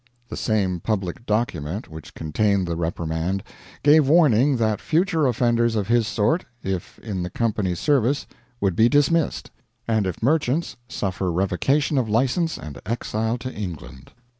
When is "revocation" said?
11.31-11.99